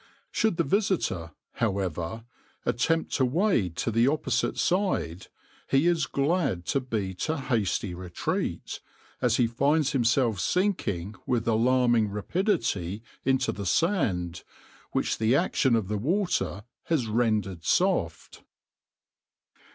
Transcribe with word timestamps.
Should 0.31 0.57
the 0.57 0.63
visitor, 0.63 1.31
however, 1.51 2.25
attempt 2.65 3.13
to 3.17 3.23
wade 3.23 3.75
to 3.75 3.91
the 3.91 4.07
opposite 4.07 4.57
side, 4.57 5.27
he 5.69 5.85
is 5.85 6.07
glad 6.07 6.65
to 6.73 6.81
beat 6.81 7.29
a 7.29 7.37
hasty 7.37 7.93
retreat, 7.93 8.79
as 9.21 9.37
he 9.37 9.45
finds 9.45 9.91
himself 9.91 10.39
sinking 10.39 11.13
with 11.27 11.47
alarming 11.47 12.09
rapidity 12.09 13.03
into 13.25 13.51
the 13.51 13.67
sand, 13.67 14.43
which 14.91 15.19
the 15.19 15.35
action 15.35 15.75
of 15.75 15.87
the 15.87 15.99
water 15.99 16.63
has 16.85 17.05
rendered 17.05 17.63
soft. 17.63 18.41